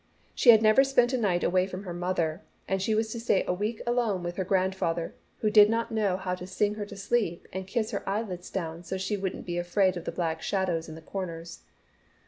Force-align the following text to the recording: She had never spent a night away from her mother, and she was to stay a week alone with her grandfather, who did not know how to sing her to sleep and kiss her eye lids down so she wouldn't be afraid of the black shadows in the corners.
She 0.33 0.49
had 0.49 0.63
never 0.63 0.83
spent 0.83 1.13
a 1.13 1.17
night 1.19 1.43
away 1.43 1.67
from 1.67 1.83
her 1.83 1.93
mother, 1.93 2.41
and 2.67 2.81
she 2.81 2.95
was 2.95 3.11
to 3.11 3.19
stay 3.19 3.43
a 3.45 3.53
week 3.53 3.83
alone 3.85 4.23
with 4.23 4.35
her 4.37 4.43
grandfather, 4.43 5.13
who 5.41 5.51
did 5.51 5.69
not 5.69 5.91
know 5.91 6.17
how 6.17 6.33
to 6.33 6.47
sing 6.47 6.73
her 6.73 6.87
to 6.87 6.95
sleep 6.97 7.47
and 7.53 7.67
kiss 7.67 7.91
her 7.91 8.01
eye 8.09 8.23
lids 8.23 8.49
down 8.49 8.83
so 8.83 8.97
she 8.97 9.15
wouldn't 9.15 9.45
be 9.45 9.59
afraid 9.59 9.95
of 9.97 10.05
the 10.05 10.11
black 10.11 10.41
shadows 10.41 10.89
in 10.89 10.95
the 10.95 11.01
corners. 11.03 11.59